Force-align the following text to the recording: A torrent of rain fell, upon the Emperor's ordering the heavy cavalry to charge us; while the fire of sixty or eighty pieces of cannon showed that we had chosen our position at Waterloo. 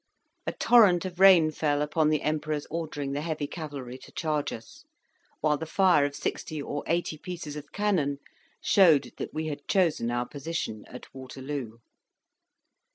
A 0.47 0.51
torrent 0.51 1.05
of 1.05 1.19
rain 1.19 1.51
fell, 1.51 1.83
upon 1.83 2.09
the 2.09 2.23
Emperor's 2.23 2.65
ordering 2.71 3.11
the 3.11 3.21
heavy 3.21 3.45
cavalry 3.45 3.99
to 3.99 4.11
charge 4.11 4.51
us; 4.51 4.83
while 5.41 5.59
the 5.59 5.67
fire 5.67 6.05
of 6.05 6.15
sixty 6.15 6.59
or 6.59 6.83
eighty 6.87 7.19
pieces 7.19 7.55
of 7.55 7.71
cannon 7.71 8.17
showed 8.63 9.11
that 9.17 9.31
we 9.31 9.45
had 9.45 9.67
chosen 9.67 10.09
our 10.09 10.25
position 10.27 10.85
at 10.87 11.13
Waterloo. 11.13 11.77